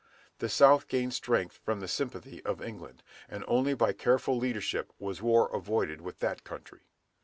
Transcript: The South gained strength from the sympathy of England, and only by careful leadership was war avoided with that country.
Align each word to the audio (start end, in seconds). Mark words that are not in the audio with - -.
The 0.39 0.49
South 0.49 0.87
gained 0.87 1.13
strength 1.13 1.57
from 1.63 1.79
the 1.79 1.87
sympathy 1.87 2.43
of 2.43 2.59
England, 2.59 3.03
and 3.29 3.45
only 3.47 3.75
by 3.75 3.93
careful 3.93 4.35
leadership 4.35 4.91
was 4.97 5.21
war 5.21 5.47
avoided 5.53 6.01
with 6.01 6.17
that 6.21 6.43
country. 6.43 6.87